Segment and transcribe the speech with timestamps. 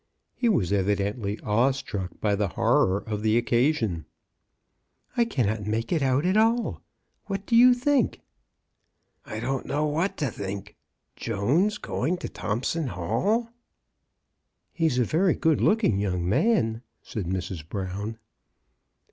[0.33, 4.05] He was evi dently awe struck by the horror of the occa sion."
[5.15, 6.81] I cannot make it out at all.
[7.27, 8.19] What do you think?"
[9.25, 9.51] 68 CHRISTMAS AT THOMPSON HALL.
[9.51, 10.75] "I don't know what to think.
[11.15, 13.49] Jones going to Thompson Hall!"
[14.73, 17.69] He's a very good looking young man," said Mrs.
[17.69, 18.17] Brown.